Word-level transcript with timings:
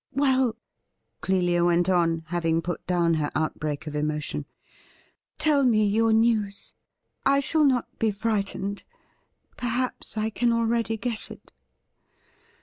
'Well,' 0.25 0.55
Clelia 1.21 1.63
went 1.63 1.87
on, 1.87 2.23
having 2.29 2.63
put 2.63 2.87
down 2.87 3.13
her 3.13 3.29
outbreak 3.35 3.85
of 3.85 3.95
emotion,' 3.95 4.47
tell 5.37 5.63
me 5.63 5.85
your 5.85 6.11
news. 6.11 6.73
I 7.23 7.39
shall 7.39 7.63
not 7.65 7.99
be 7.99 8.09
frightened. 8.09 8.83
Perhaps 9.57 10.17
I 10.17 10.31
can 10.31 10.51
already 10.51 10.97
guess 10.97 11.29
it.' 11.29 11.51